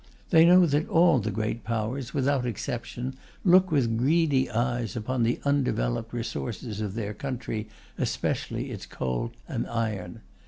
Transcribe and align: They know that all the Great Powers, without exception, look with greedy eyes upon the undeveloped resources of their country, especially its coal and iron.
They 0.31 0.45
know 0.47 0.65
that 0.65 0.89
all 0.89 1.19
the 1.19 1.29
Great 1.29 1.63
Powers, 1.63 2.11
without 2.11 2.43
exception, 2.43 3.15
look 3.45 3.69
with 3.69 3.99
greedy 3.99 4.49
eyes 4.49 4.95
upon 4.95 5.21
the 5.21 5.39
undeveloped 5.45 6.11
resources 6.11 6.81
of 6.81 6.95
their 6.95 7.13
country, 7.13 7.67
especially 7.99 8.71
its 8.71 8.87
coal 8.87 9.31
and 9.47 9.67
iron. 9.67 10.21